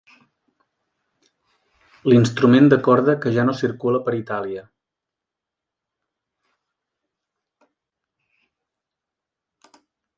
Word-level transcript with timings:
L'instrument 2.11 2.71
de 2.73 2.79
corda 2.87 3.15
que 3.25 3.33
ja 3.37 3.45
no 3.49 3.55
circula 3.59 4.01
per 4.07 4.15
Itàlia. 4.21 4.65